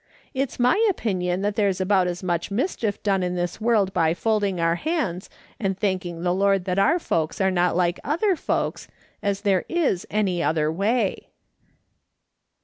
It's 0.33 0.57
my 0.59 0.83
opinion 0.89 1.43
that 1.43 1.55
there's 1.55 1.79
about 1.79 2.07
as 2.07 2.23
much 2.23 2.49
mischief 2.49 3.03
done 3.03 3.21
in 3.21 3.35
this 3.35 3.61
world 3.61 3.93
by 3.93 4.15
folding 4.15 4.59
our 4.59 4.73
hands 4.73 5.29
and 5.59 5.77
thanking 5.77 6.23
the 6.23 6.33
Lord 6.33 6.65
that 6.65 6.79
our 6.79 6.97
folks 6.97 7.39
are 7.39 7.51
not 7.51 7.75
like 7.77 7.99
other 8.03 8.35
folks, 8.35 8.87
as 9.21 9.41
there 9.41 9.63
is 9.69 10.07
any 10.09 10.41
other 10.41 10.71
way.' 10.71 11.29